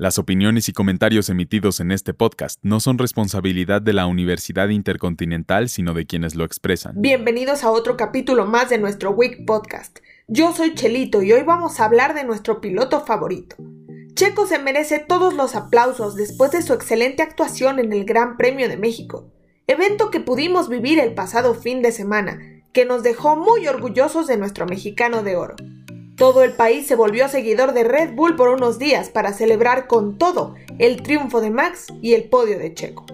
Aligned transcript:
Las 0.00 0.16
opiniones 0.16 0.68
y 0.68 0.72
comentarios 0.72 1.28
emitidos 1.28 1.80
en 1.80 1.90
este 1.90 2.14
podcast 2.14 2.60
no 2.62 2.78
son 2.78 2.98
responsabilidad 2.98 3.82
de 3.82 3.92
la 3.92 4.06
Universidad 4.06 4.68
Intercontinental, 4.68 5.68
sino 5.68 5.92
de 5.92 6.06
quienes 6.06 6.36
lo 6.36 6.44
expresan. 6.44 6.92
Bienvenidos 6.98 7.64
a 7.64 7.72
otro 7.72 7.96
capítulo 7.96 8.46
más 8.46 8.70
de 8.70 8.78
nuestro 8.78 9.10
Week 9.10 9.44
Podcast. 9.44 9.98
Yo 10.28 10.52
soy 10.52 10.76
Chelito 10.76 11.24
y 11.24 11.32
hoy 11.32 11.42
vamos 11.42 11.80
a 11.80 11.84
hablar 11.84 12.14
de 12.14 12.22
nuestro 12.22 12.60
piloto 12.60 13.04
favorito. 13.04 13.56
Checo 14.14 14.46
se 14.46 14.60
merece 14.60 15.00
todos 15.00 15.34
los 15.34 15.56
aplausos 15.56 16.14
después 16.14 16.52
de 16.52 16.62
su 16.62 16.74
excelente 16.74 17.24
actuación 17.24 17.80
en 17.80 17.92
el 17.92 18.04
Gran 18.04 18.36
Premio 18.36 18.68
de 18.68 18.76
México, 18.76 19.32
evento 19.66 20.12
que 20.12 20.20
pudimos 20.20 20.68
vivir 20.68 21.00
el 21.00 21.14
pasado 21.14 21.56
fin 21.56 21.82
de 21.82 21.90
semana, 21.90 22.38
que 22.72 22.84
nos 22.84 23.02
dejó 23.02 23.34
muy 23.34 23.66
orgullosos 23.66 24.28
de 24.28 24.36
nuestro 24.36 24.64
mexicano 24.64 25.24
de 25.24 25.34
oro. 25.34 25.56
Todo 26.18 26.42
el 26.42 26.52
país 26.52 26.88
se 26.88 26.96
volvió 26.96 27.28
seguidor 27.28 27.72
de 27.74 27.84
Red 27.84 28.14
Bull 28.16 28.34
por 28.34 28.48
unos 28.48 28.80
días 28.80 29.08
para 29.08 29.32
celebrar 29.32 29.86
con 29.86 30.18
todo 30.18 30.56
el 30.80 31.00
triunfo 31.04 31.40
de 31.40 31.50
Max 31.50 31.86
y 32.02 32.14
el 32.14 32.24
podio 32.24 32.58
de 32.58 32.74
Checo. 32.74 33.06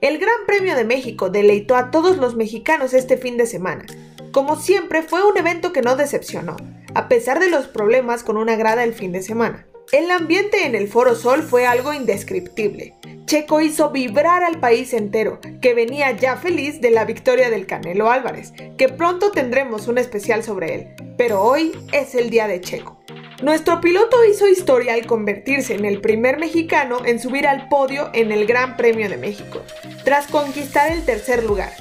El 0.00 0.16
Gran 0.16 0.46
Premio 0.46 0.74
de 0.74 0.84
México 0.84 1.28
deleitó 1.28 1.76
a 1.76 1.90
todos 1.90 2.16
los 2.16 2.36
mexicanos 2.36 2.94
este 2.94 3.18
fin 3.18 3.36
de 3.36 3.44
semana. 3.44 3.84
Como 4.32 4.56
siempre, 4.56 5.02
fue 5.02 5.30
un 5.30 5.36
evento 5.36 5.74
que 5.74 5.82
no 5.82 5.94
decepcionó, 5.94 6.56
a 6.94 7.06
pesar 7.06 7.38
de 7.38 7.50
los 7.50 7.66
problemas 7.66 8.22
con 8.22 8.38
una 8.38 8.56
grada 8.56 8.82
el 8.82 8.94
fin 8.94 9.12
de 9.12 9.20
semana. 9.20 9.66
El 9.90 10.10
ambiente 10.10 10.66
en 10.66 10.74
el 10.74 10.86
Foro 10.86 11.14
Sol 11.14 11.42
fue 11.42 11.66
algo 11.66 11.94
indescriptible. 11.94 12.94
Checo 13.24 13.62
hizo 13.62 13.90
vibrar 13.90 14.44
al 14.44 14.60
país 14.60 14.92
entero, 14.92 15.40
que 15.62 15.72
venía 15.72 16.10
ya 16.10 16.36
feliz 16.36 16.82
de 16.82 16.90
la 16.90 17.06
victoria 17.06 17.48
del 17.48 17.66
Canelo 17.66 18.10
Álvarez, 18.10 18.52
que 18.76 18.90
pronto 18.90 19.30
tendremos 19.30 19.88
un 19.88 19.96
especial 19.96 20.44
sobre 20.44 20.74
él, 20.74 20.88
pero 21.16 21.40
hoy 21.40 21.72
es 21.92 22.14
el 22.14 22.28
día 22.28 22.46
de 22.46 22.60
Checo. 22.60 23.00
Nuestro 23.42 23.80
piloto 23.80 24.22
hizo 24.26 24.46
historia 24.46 24.92
al 24.92 25.06
convertirse 25.06 25.74
en 25.74 25.86
el 25.86 26.02
primer 26.02 26.38
mexicano 26.38 26.98
en 27.06 27.18
subir 27.18 27.46
al 27.46 27.68
podio 27.68 28.10
en 28.12 28.30
el 28.30 28.46
Gran 28.46 28.76
Premio 28.76 29.08
de 29.08 29.16
México, 29.16 29.62
tras 30.04 30.26
conquistar 30.26 30.92
el 30.92 31.02
tercer 31.06 31.44
lugar, 31.44 31.72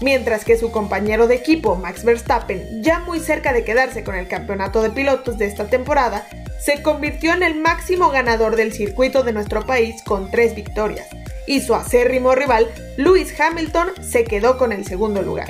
mientras 0.00 0.44
que 0.44 0.56
su 0.56 0.70
compañero 0.70 1.26
de 1.26 1.34
equipo, 1.34 1.74
Max 1.74 2.04
Verstappen, 2.04 2.84
ya 2.84 3.00
muy 3.00 3.18
cerca 3.18 3.52
de 3.52 3.64
quedarse 3.64 4.04
con 4.04 4.14
el 4.14 4.28
campeonato 4.28 4.82
de 4.82 4.90
pilotos 4.90 5.36
de 5.36 5.46
esta 5.46 5.66
temporada, 5.66 6.28
se 6.58 6.82
convirtió 6.82 7.32
en 7.32 7.42
el 7.42 7.54
máximo 7.54 8.10
ganador 8.10 8.56
del 8.56 8.72
circuito 8.72 9.22
de 9.22 9.32
nuestro 9.32 9.64
país 9.64 10.02
con 10.02 10.30
tres 10.30 10.54
victorias, 10.54 11.06
y 11.46 11.60
su 11.60 11.74
acérrimo 11.74 12.34
rival, 12.34 12.68
Lewis 12.96 13.38
Hamilton, 13.38 13.88
se 14.02 14.24
quedó 14.24 14.58
con 14.58 14.72
el 14.72 14.84
segundo 14.84 15.22
lugar. 15.22 15.48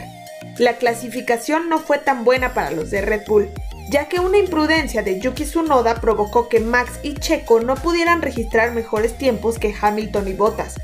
La 0.59 0.77
clasificación 0.77 1.69
no 1.69 1.79
fue 1.79 1.99
tan 1.99 2.25
buena 2.25 2.55
para 2.55 2.71
los 2.71 2.91
de 2.91 3.03
Red 3.03 3.23
Bull, 3.27 3.51
ya 3.91 4.09
que 4.09 4.21
una 4.21 4.39
imprudencia 4.39 5.03
de 5.03 5.21
Yuki 5.21 5.45
Tsunoda 5.45 6.01
provocó 6.01 6.49
que 6.49 6.61
Max 6.61 6.99
y 7.03 7.15
Checo 7.15 7.61
no 7.61 7.77
pudieran 7.77 8.23
registrar 8.23 8.73
mejores 8.73 9.17
tiempos 9.17 9.59
que 9.59 9.75
Hamilton 9.81 10.29
y 10.29 10.33
Bottas, 10.33 10.75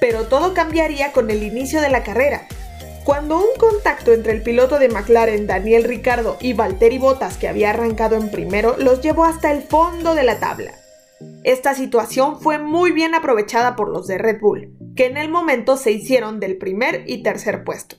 pero 0.00 0.24
todo 0.24 0.54
cambiaría 0.54 1.12
con 1.12 1.30
el 1.30 1.42
inicio 1.42 1.80
de 1.80 1.90
la 1.90 2.02
carrera, 2.02 2.46
cuando 3.04 3.38
un 3.38 3.56
contacto 3.58 4.12
entre 4.12 4.32
el 4.32 4.42
piloto 4.42 4.78
de 4.78 4.88
McLaren 4.88 5.46
Daniel 5.46 5.84
Ricardo 5.84 6.36
y 6.40 6.52
Valtteri 6.52 6.98
Bottas 6.98 7.38
que 7.38 7.48
había 7.48 7.70
arrancado 7.70 8.16
en 8.16 8.30
primero 8.30 8.76
los 8.78 9.00
llevó 9.00 9.24
hasta 9.24 9.52
el 9.52 9.62
fondo 9.62 10.14
de 10.14 10.22
la 10.22 10.38
tabla. 10.38 10.74
Esta 11.44 11.74
situación 11.74 12.40
fue 12.40 12.58
muy 12.58 12.92
bien 12.92 13.14
aprovechada 13.14 13.76
por 13.76 13.88
los 13.88 14.06
de 14.06 14.18
Red 14.18 14.40
Bull, 14.40 14.76
que 14.96 15.06
en 15.06 15.16
el 15.16 15.30
momento 15.30 15.76
se 15.76 15.92
hicieron 15.92 16.40
del 16.40 16.56
primer 16.58 17.04
y 17.06 17.22
tercer 17.22 17.64
puesto. 17.64 17.96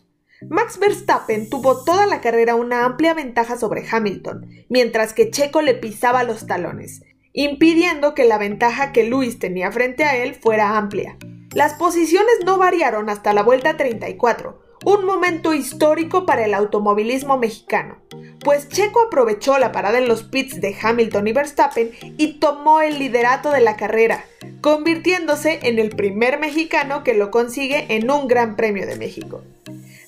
Max 0.49 0.79
Verstappen 0.79 1.49
tuvo 1.49 1.83
toda 1.83 2.07
la 2.07 2.19
carrera 2.19 2.55
una 2.55 2.85
amplia 2.85 3.13
ventaja 3.13 3.57
sobre 3.57 3.85
Hamilton, 3.87 4.47
mientras 4.69 5.13
que 5.13 5.29
Checo 5.29 5.61
le 5.61 5.75
pisaba 5.75 6.23
los 6.23 6.47
talones, 6.47 7.03
impidiendo 7.31 8.15
que 8.15 8.25
la 8.25 8.39
ventaja 8.39 8.91
que 8.91 9.03
Luis 9.03 9.37
tenía 9.37 9.71
frente 9.71 10.03
a 10.03 10.15
él 10.17 10.33
fuera 10.33 10.77
amplia. 10.77 11.17
Las 11.53 11.73
posiciones 11.73 12.39
no 12.45 12.57
variaron 12.57 13.09
hasta 13.09 13.33
la 13.33 13.43
vuelta 13.43 13.77
34, 13.77 14.60
un 14.83 15.05
momento 15.05 15.53
histórico 15.53 16.25
para 16.25 16.45
el 16.45 16.53
automovilismo 16.53 17.37
mexicano, 17.37 17.97
pues 18.43 18.67
Checo 18.69 19.01
aprovechó 19.01 19.57
la 19.59 19.71
parada 19.71 19.99
en 19.99 20.07
los 20.07 20.23
pits 20.23 20.59
de 20.59 20.75
Hamilton 20.81 21.27
y 21.27 21.33
Verstappen 21.33 21.91
y 22.17 22.39
tomó 22.39 22.81
el 22.81 22.97
liderato 22.97 23.51
de 23.51 23.61
la 23.61 23.75
carrera, 23.75 24.25
convirtiéndose 24.61 25.59
en 25.63 25.77
el 25.77 25.89
primer 25.89 26.39
mexicano 26.39 27.03
que 27.03 27.13
lo 27.13 27.29
consigue 27.29 27.85
en 27.89 28.09
un 28.09 28.27
Gran 28.27 28.55
Premio 28.55 28.87
de 28.87 28.95
México. 28.95 29.43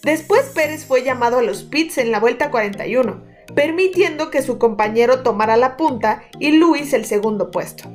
Después 0.02 0.52
Pérez 0.53 0.86
fue 0.86 1.03
llamado 1.03 1.38
a 1.38 1.44
los 1.44 1.64
pits 1.64 1.98
en 1.98 2.12
la 2.12 2.19
vuelta 2.19 2.50
41, 2.50 3.22
permitiendo 3.56 4.31
que 4.31 4.42
su 4.42 4.58
compañero 4.58 5.22
tomara 5.22 5.56
la 5.56 5.78
punta 5.78 6.24
y 6.40 6.52
Luis 6.53 6.94
el 6.94 7.06
segundo 7.06 7.52
puesto. 7.52 7.90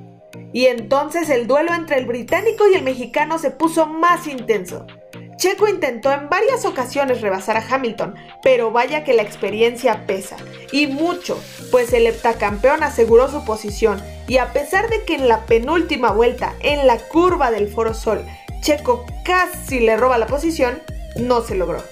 Y 0.53 0.67
entonces 0.67 1.29
el 1.29 1.47
duelo 1.47 1.75
entre 1.75 1.99
el 1.99 2.07
británico 2.07 2.65
y 2.69 2.77
el 2.77 2.83
mexicano 2.83 3.39
se 3.39 3.51
puso 3.51 3.87
más 3.87 4.27
intenso, 4.27 4.87
Checo 5.39 5.69
intentó 5.69 6.11
en 6.11 6.29
varias 6.29 6.65
ocasiones 6.65 7.21
rebasar 7.21 7.57
a 7.57 7.65
Hamilton, 7.65 8.17
pero 8.43 8.73
vaya 8.73 9.05
que 9.05 9.15
la 9.15 9.23
experiencia 9.23 10.05
pesa, 10.05 10.37
y 10.73 10.89
mucho, 10.89 11.41
pues 11.71 11.93
el 11.93 12.09
heptacampeón 12.09 12.83
aseguró 12.83 13.31
su 13.31 13.45
posición, 13.45 14.03
y 14.27 14.39
a 14.39 14.53
pesar 14.53 14.91
de 14.91 15.05
que 15.05 15.15
en 15.15 15.29
la 15.29 15.47
penúltima 15.47 16.11
vuelta, 16.11 16.55
en 16.59 16.89
la 16.89 16.99
curva 16.99 17.53
del 17.53 17.69
Foro 17.69 17.95
Sol, 17.95 18.25
Checo 18.61 19.07
casi 19.25 19.79
le 19.79 19.97
roba 19.97 20.19
la 20.19 20.27
posición, 20.27 20.83
no 21.15 21.41
se 21.43 21.55
logró. 21.55 21.85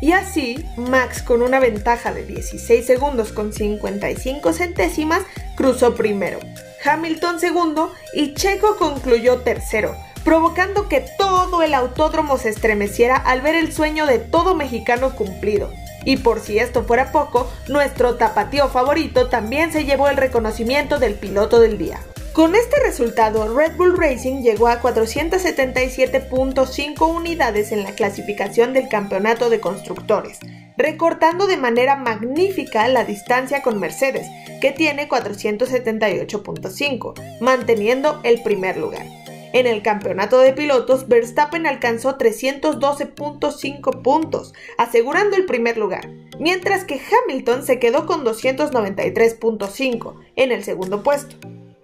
Y 0.00 0.10
así, 0.10 0.68
Max 0.76 1.22
con 1.22 1.42
una 1.42 1.60
ventaja 1.60 2.12
de 2.12 2.26
16 2.26 2.84
segundos 2.84 3.32
con 3.32 3.52
55 3.52 4.52
centésimas 4.52 5.22
cruzó 5.54 5.94
primero, 5.94 6.40
Hamilton 6.84 7.38
segundo 7.38 7.92
y 8.12 8.34
Checo 8.34 8.76
concluyó 8.76 9.38
tercero, 9.42 9.96
provocando 10.26 10.88
que 10.88 11.02
todo 11.16 11.62
el 11.62 11.72
autódromo 11.72 12.36
se 12.36 12.48
estremeciera 12.48 13.16
al 13.16 13.42
ver 13.42 13.54
el 13.54 13.72
sueño 13.72 14.06
de 14.06 14.18
todo 14.18 14.56
mexicano 14.56 15.14
cumplido. 15.14 15.70
Y 16.04 16.16
por 16.16 16.40
si 16.40 16.58
esto 16.58 16.82
fuera 16.82 17.12
poco, 17.12 17.48
nuestro 17.68 18.16
tapatío 18.16 18.68
favorito 18.68 19.28
también 19.28 19.70
se 19.70 19.84
llevó 19.84 20.08
el 20.08 20.16
reconocimiento 20.16 20.98
del 20.98 21.14
piloto 21.14 21.60
del 21.60 21.78
día. 21.78 22.00
Con 22.32 22.56
este 22.56 22.74
resultado, 22.84 23.56
Red 23.56 23.76
Bull 23.76 23.96
Racing 23.96 24.42
llegó 24.42 24.66
a 24.66 24.82
477.5 24.82 27.08
unidades 27.08 27.70
en 27.70 27.84
la 27.84 27.92
clasificación 27.92 28.72
del 28.72 28.88
campeonato 28.88 29.48
de 29.48 29.60
constructores, 29.60 30.40
recortando 30.76 31.46
de 31.46 31.56
manera 31.56 31.94
magnífica 31.94 32.88
la 32.88 33.04
distancia 33.04 33.62
con 33.62 33.78
Mercedes, 33.78 34.26
que 34.60 34.72
tiene 34.72 35.08
478.5, 35.08 37.38
manteniendo 37.40 38.18
el 38.24 38.42
primer 38.42 38.76
lugar. 38.76 39.06
En 39.52 39.66
el 39.66 39.82
campeonato 39.82 40.38
de 40.38 40.52
pilotos, 40.52 41.08
Verstappen 41.08 41.66
alcanzó 41.66 42.18
312.5 42.18 44.02
puntos, 44.02 44.54
asegurando 44.78 45.36
el 45.36 45.46
primer 45.46 45.78
lugar, 45.78 46.08
mientras 46.38 46.84
que 46.84 47.00
Hamilton 47.00 47.64
se 47.64 47.78
quedó 47.78 48.06
con 48.06 48.24
293.5 48.24 50.14
en 50.36 50.52
el 50.52 50.64
segundo 50.64 51.02
puesto. 51.02 51.36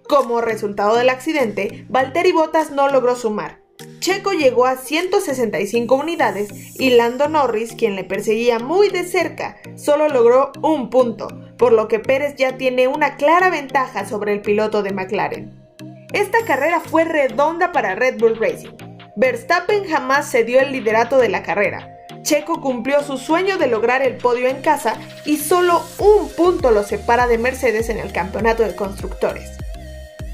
Como 0.07 0.41
resultado 0.41 0.97
del 0.97 1.09
accidente, 1.09 1.85
Valtteri 1.89 2.33
Bottas 2.33 2.71
no 2.71 2.89
logró 2.89 3.15
sumar. 3.15 3.61
Checo 3.99 4.33
llegó 4.33 4.65
a 4.65 4.75
165 4.75 5.95
unidades 5.95 6.79
y 6.79 6.91
Lando 6.91 7.29
Norris, 7.29 7.73
quien 7.73 7.95
le 7.95 8.03
perseguía 8.03 8.59
muy 8.59 8.89
de 8.89 9.05
cerca, 9.05 9.57
solo 9.75 10.09
logró 10.09 10.51
un 10.61 10.89
punto, 10.89 11.27
por 11.57 11.71
lo 11.71 11.87
que 11.87 11.99
Pérez 11.99 12.35
ya 12.35 12.57
tiene 12.57 12.87
una 12.87 13.15
clara 13.15 13.49
ventaja 13.49 14.05
sobre 14.05 14.33
el 14.33 14.41
piloto 14.41 14.83
de 14.83 14.91
McLaren. 14.91 15.62
Esta 16.13 16.45
carrera 16.45 16.79
fue 16.79 17.05
redonda 17.05 17.71
para 17.71 17.95
Red 17.95 18.19
Bull 18.19 18.37
Racing. 18.37 18.77
Verstappen 19.15 19.89
jamás 19.89 20.29
cedió 20.29 20.59
el 20.59 20.71
liderato 20.71 21.17
de 21.17 21.27
la 21.27 21.41
carrera. 21.41 21.89
Checo 22.21 22.61
cumplió 22.61 23.01
su 23.01 23.17
sueño 23.17 23.57
de 23.57 23.65
lograr 23.65 24.03
el 24.03 24.17
podio 24.17 24.47
en 24.47 24.61
casa 24.61 24.95
y 25.25 25.37
solo 25.37 25.83
un 25.97 26.29
punto 26.29 26.69
lo 26.69 26.83
separa 26.83 27.25
de 27.25 27.39
Mercedes 27.39 27.89
en 27.89 27.97
el 27.97 28.11
campeonato 28.11 28.61
de 28.61 28.75
constructores. 28.75 29.57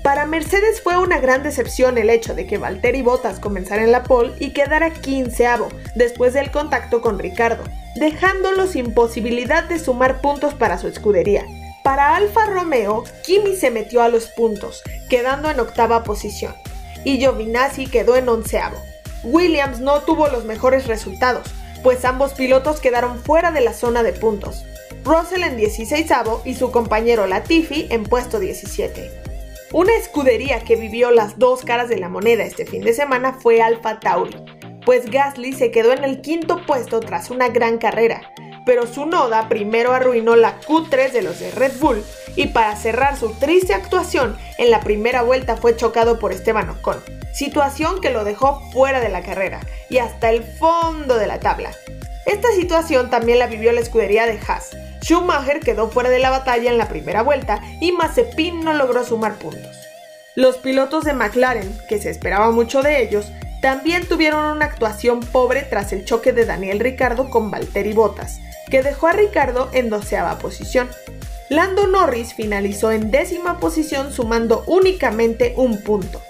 Para 0.04 0.26
Mercedes 0.26 0.82
fue 0.82 0.98
una 0.98 1.20
gran 1.20 1.44
decepción 1.44 1.98
el 1.98 2.10
hecho 2.10 2.36
de 2.36 2.46
que 2.46 2.58
Valtteri 2.58 3.02
Bottas 3.02 3.40
comenzara 3.40 3.84
en 3.84 3.94
la 3.94 4.04
pole 4.04 4.34
y 4.40 4.52
quedara 4.52 4.92
quinceavo 4.92 5.70
después 5.96 6.34
del 6.34 6.52
contacto 6.52 7.02
con 7.02 7.20
Ricardo, 7.20 7.64
dejándolo 7.96 8.68
sin 8.68 8.94
posibilidad 8.94 9.64
de 9.64 9.80
sumar 9.80 10.20
puntos 10.20 10.54
para 10.54 10.78
su 10.78 10.90
escudería. 10.90 11.46
Para 11.84 12.16
Alfa 12.16 12.46
Romeo, 12.46 13.04
Kimi 13.24 13.56
se 13.56 13.72
metió 13.72 14.02
a 14.02 14.10
los 14.10 14.28
puntos, 14.28 14.84
quedando 15.10 15.50
en 15.50 15.60
octava 15.60 16.04
posición, 16.04 16.54
y 17.04 17.18
Giovinazzi 17.18 17.88
quedó 17.88 18.16
en 18.16 18.30
onceavo. 18.30 18.78
Williams 19.24 19.80
no 19.80 20.02
tuvo 20.02 20.28
los 20.28 20.46
mejores 20.46 20.88
resultados, 20.88 21.48
pues 21.84 22.04
ambos 22.06 22.34
pilotos 22.34 22.80
quedaron 22.80 23.20
fuera 23.20 23.52
de 23.52 23.62
la 23.62 23.74
zona 23.74 24.04
de 24.04 24.14
puntos. 24.14 24.66
Russell 25.04 25.44
en 25.44 25.58
16 25.58 26.12
y 26.46 26.56
su 26.56 26.72
compañero 26.72 27.26
Latifi 27.26 27.88
en 27.90 28.04
puesto 28.04 28.40
17. 28.40 29.12
Una 29.72 29.96
escudería 29.96 30.62
que 30.62 30.76
vivió 30.76 31.12
las 31.12 31.40
dos 31.40 31.62
caras 31.62 31.90
de 31.90 31.98
la 31.98 32.10
moneda 32.10 32.44
este 32.44 32.66
fin 32.66 32.82
de 32.82 32.94
semana 32.94 33.34
fue 33.34 33.62
Alfa 33.62 34.00
Tauri, 34.00 34.36
pues 34.84 35.10
Gasly 35.10 35.54
se 35.54 35.72
quedó 35.72 35.94
en 35.94 36.04
el 36.04 36.22
quinto 36.22 36.66
puesto 36.66 37.00
tras 37.00 37.30
una 37.30 37.50
gran 37.50 37.78
carrera, 37.78 38.34
pero 38.70 38.86
su 38.86 39.08
noda 39.08 39.50
primero 39.50 39.94
arruinó 39.94 40.36
la 40.36 40.62
Q3 40.62 41.12
de 41.12 41.24
los 41.24 41.40
de 41.40 41.50
Red 41.50 41.80
Bull 41.80 42.06
y 42.36 42.50
para 42.50 42.76
cerrar 42.76 43.18
su 43.18 43.32
triste 43.32 43.74
actuación 43.74 44.38
en 44.60 44.70
la 44.70 44.82
primera 44.82 45.24
vuelta 45.24 45.58
fue 45.58 45.76
chocado 45.76 46.20
por 46.20 46.32
Esteban 46.34 46.70
Ocon, 46.70 47.04
situación 47.34 48.00
que 48.00 48.12
lo 48.12 48.24
dejó 48.24 48.62
fuera 48.72 49.00
de 49.00 49.10
la 49.10 49.24
carrera 49.24 49.60
y 49.90 49.98
hasta 49.98 50.30
el 50.30 50.44
fondo 50.44 51.18
de 51.18 51.26
la 51.26 51.40
tabla. 51.40 51.72
Esta 52.28 52.52
situación 52.52 53.10
también 53.10 53.40
la 53.40 53.48
vivió 53.48 53.72
la 53.72 53.82
escudería 53.82 54.28
de 54.28 54.40
Haas. 54.48 54.70
Schumacher 55.02 55.62
quedó 55.62 55.90
fuera 55.90 56.12
de 56.12 56.20
la 56.20 56.30
batalla 56.30 56.70
en 56.70 56.78
la 56.78 56.90
primera 56.90 57.24
vuelta 57.24 57.64
y 57.82 57.92
Mazepin 57.92 58.64
no 58.64 58.74
logró 58.74 59.04
sumar 59.04 59.34
puntos. 59.40 59.76
Los 60.36 60.58
pilotos 60.58 61.06
de 61.06 61.14
McLaren, 61.14 61.76
que 61.90 62.00
se 62.00 62.12
esperaba 62.12 62.52
mucho 62.52 62.84
de 62.84 63.02
ellos, 63.02 63.32
también 63.64 64.08
tuvieron 64.08 64.46
una 64.46 64.66
actuación 64.66 65.22
pobre 65.22 65.64
tras 65.64 65.92
el 65.92 66.06
choque 66.06 66.34
de 66.34 66.46
Daniel 66.46 66.80
Ricardo 66.80 67.32
con 67.32 67.50
Valtteri 67.50 67.94
Bottas, 67.94 68.40
que 68.70 68.84
dejó 68.84 69.08
a 69.08 69.14
Ricardo 69.14 69.70
en 69.74 69.90
doceava 69.90 70.40
posición. 70.40 70.90
Lando 71.50 71.88
Norris 71.88 72.34
finalizó 72.34 72.92
en 72.92 73.12
décima 73.12 73.60
posición 73.60 74.14
sumando 74.14 74.64
únicamente 74.68 75.54
un 75.58 75.82
punto. 75.82 76.22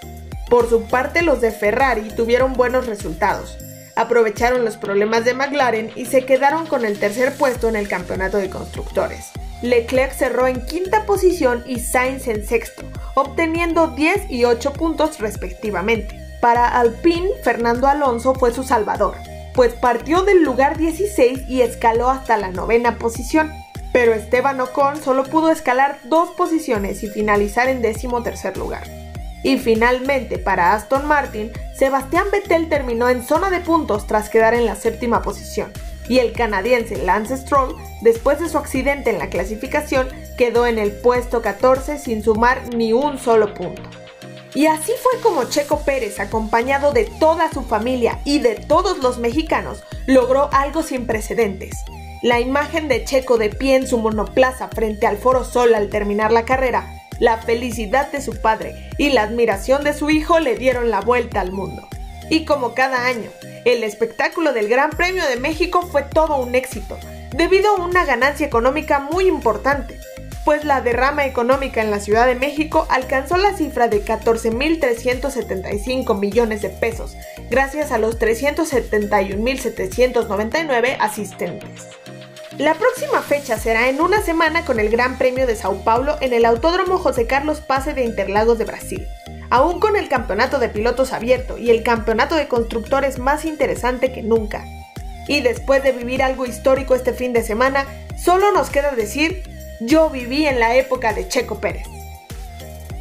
Por 0.50 0.70
su 0.70 0.84
parte 0.84 1.22
los 1.22 1.42
de 1.42 1.52
Ferrari 1.52 2.10
tuvieron 2.16 2.54
buenos 2.54 2.88
resultados. 2.88 3.58
Aprovecharon 3.96 4.64
los 4.64 4.78
problemas 4.78 5.26
de 5.26 5.34
McLaren 5.34 5.92
y 5.96 6.06
se 6.06 6.26
quedaron 6.26 6.66
con 6.66 6.86
el 6.86 6.98
tercer 6.98 7.34
puesto 7.34 7.68
en 7.68 7.76
el 7.76 7.88
campeonato 7.88 8.38
de 8.38 8.50
constructores. 8.50 9.32
Leclerc 9.62 10.14
cerró 10.14 10.48
en 10.48 10.66
quinta 10.66 11.06
posición 11.06 11.64
y 11.68 11.80
Sainz 11.80 12.28
en 12.28 12.48
sexto, 12.48 12.84
obteniendo 13.16 13.90
10 13.90 14.32
y 14.32 14.46
8 14.46 14.72
puntos 14.72 15.20
respectivamente. 15.20 16.18
Para 16.40 16.70
Alpine, 16.80 17.30
Fernando 17.44 17.88
Alonso 17.88 18.34
fue 18.34 18.54
su 18.54 18.64
salvador, 18.64 19.18
pues 19.54 19.74
partió 19.74 20.24
del 20.24 20.44
lugar 20.44 20.78
16 20.78 21.50
y 21.50 21.62
escaló 21.62 22.10
hasta 22.10 22.38
la 22.38 22.52
novena 22.52 22.98
posición. 22.98 23.52
Pero 23.92 24.14
Esteban 24.14 24.62
Ocon 24.62 25.02
solo 25.02 25.24
pudo 25.24 25.52
escalar 25.52 26.00
dos 26.04 26.30
posiciones 26.32 27.04
y 27.04 27.08
finalizar 27.08 27.70
en 27.70 27.82
décimo 27.82 28.22
tercer 28.22 28.58
lugar. 28.58 28.88
Y 29.44 29.58
finalmente, 29.58 30.38
para 30.38 30.74
Aston 30.74 31.08
Martin, 31.08 31.52
Sebastián 31.76 32.28
Vettel 32.32 32.70
terminó 32.70 33.10
en 33.10 33.26
zona 33.26 33.50
de 33.50 33.62
puntos 33.62 34.06
tras 34.06 34.30
quedar 34.30 34.54
en 34.54 34.66
la 34.66 34.76
séptima 34.76 35.22
posición. 35.22 35.72
Y 36.08 36.20
el 36.20 36.34
canadiense 36.34 36.98
Lance 36.98 37.38
Stroll, 37.38 37.76
después 38.02 38.40
de 38.40 38.50
su 38.50 38.58
accidente 38.58 39.12
en 39.12 39.20
la 39.20 39.30
clasificación, 39.30 40.08
quedó 40.38 40.66
en 40.66 40.78
el 40.80 40.92
puesto 40.92 41.42
14 41.42 42.00
sin 42.00 42.24
sumar 42.24 42.74
ni 42.76 42.94
un 42.94 43.18
solo 43.18 43.54
punto. 43.54 43.84
Y 44.56 44.66
así 44.66 44.94
fue 45.02 45.22
como 45.22 45.44
Checo 45.44 45.82
Pérez, 45.82 46.20
acompañado 46.20 46.92
de 46.92 47.06
toda 47.20 47.52
su 47.52 47.62
familia 47.62 48.20
y 48.26 48.40
de 48.40 48.56
todos 48.56 48.98
los 48.98 49.20
mexicanos, 49.20 49.84
logró 50.08 50.50
algo 50.52 50.82
sin 50.82 51.06
precedentes. 51.06 51.76
La 52.24 52.40
imagen 52.40 52.88
de 52.88 53.04
Checo 53.06 53.38
de 53.38 53.50
pie 53.50 53.76
en 53.76 53.88
su 53.88 54.00
monoplaza 54.00 54.68
frente 54.70 55.06
al 55.06 55.18
Foro 55.18 55.46
Sol 55.46 55.76
al 55.76 55.90
terminar 55.90 56.32
la 56.32 56.46
carrera, 56.46 57.00
la 57.20 57.38
felicidad 57.38 58.12
de 58.12 58.22
su 58.22 58.42
padre 58.42 58.90
y 58.98 59.10
la 59.10 59.24
admiración 59.24 59.84
de 59.84 59.94
su 59.94 60.10
hijo 60.10 60.40
le 60.40 60.56
dieron 60.56 60.90
la 60.90 61.02
vuelta 61.02 61.42
al 61.42 61.52
mundo. 61.52 61.88
Y 62.30 62.46
como 62.46 62.74
cada 62.74 63.06
año, 63.06 63.30
el 63.66 63.84
espectáculo 63.84 64.54
del 64.54 64.68
Gran 64.68 64.90
Premio 64.90 65.26
de 65.28 65.38
México 65.38 65.82
fue 65.84 66.04
todo 66.04 66.38
un 66.38 66.56
éxito, 66.56 66.98
debido 67.36 67.70
a 67.70 67.86
una 67.86 68.06
ganancia 68.06 68.48
económica 68.48 69.00
muy 69.00 69.28
importante 69.28 70.00
pues 70.50 70.66
la 70.66 70.82
derrama 70.82 71.28
económica 71.28 71.80
en 71.80 71.92
la 71.92 72.00
Ciudad 72.00 72.26
de 72.26 72.34
México 72.34 72.88
alcanzó 72.90 73.38
la 73.38 73.56
cifra 73.56 73.88
de 73.88 74.04
14.375 74.04 76.18
millones 76.18 76.64
de 76.64 76.70
pesos, 76.70 77.16
gracias 77.52 77.92
a 77.92 78.00
los 78.00 78.18
371.799 78.18 80.98
asistentes. 81.00 81.90
La 82.58 82.74
próxima 82.74 83.22
fecha 83.22 83.60
será 83.60 83.90
en 83.90 84.02
una 84.02 84.24
semana 84.24 84.66
con 84.66 84.80
el 84.80 84.90
Gran 84.90 85.20
Premio 85.20 85.46
de 85.46 85.56
Sao 85.56 85.84
Paulo 85.84 86.18
en 86.20 86.34
el 86.34 86.46
Autódromo 86.46 86.98
José 86.98 87.28
Carlos 87.28 87.62
Pase 87.62 87.94
de 87.94 88.04
Interlagos 88.04 88.58
de 88.58 88.66
Brasil. 88.66 89.06
Aún 89.52 89.80
con 89.80 89.96
el 89.96 90.10
campeonato 90.10 90.58
de 90.58 90.70
pilotos 90.70 91.14
abierto 91.14 91.60
y 91.60 91.70
el 91.70 91.84
campeonato 91.84 92.34
de 92.34 92.48
constructores 92.48 93.20
más 93.20 93.46
interesante 93.46 94.12
que 94.12 94.24
nunca. 94.24 94.66
Y 95.28 95.42
después 95.42 95.84
de 95.84 95.92
vivir 95.92 96.24
algo 96.24 96.48
histórico 96.48 96.96
este 96.96 97.14
fin 97.14 97.34
de 97.34 97.44
semana, 97.44 97.86
solo 98.18 98.52
nos 98.52 98.72
queda 98.72 98.96
decir 98.96 99.44
yo 99.80 100.10
viví 100.10 100.46
en 100.46 100.60
la 100.60 100.76
época 100.76 101.14
de 101.14 101.28
Checo 101.28 101.60
Pérez. 101.60 101.88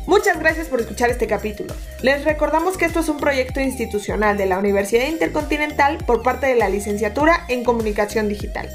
Muchas 0.07 0.39
gracias 0.39 0.69
por 0.69 0.81
escuchar 0.81 1.11
este 1.11 1.27
capítulo. 1.27 1.75
Les 2.01 2.25
recordamos 2.25 2.79
que 2.79 2.87
esto 2.87 3.01
es 3.01 3.09
un 3.09 3.19
proyecto 3.19 3.61
institucional 3.61 4.39
de 4.39 4.47
la 4.47 4.59
Universidad 4.59 5.07
Intercontinental 5.07 5.99
por 6.07 6.23
parte 6.23 6.47
de 6.47 6.55
la 6.55 6.69
Licenciatura 6.71 7.45
en 7.49 7.63
Comunicación 7.63 8.29
Digital. 8.29 8.71